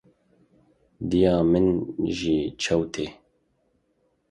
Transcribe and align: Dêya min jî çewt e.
Dêya 1.09 1.35
min 1.51 1.67
jî 2.17 2.37
çewt 2.63 2.95
e. 3.05 3.07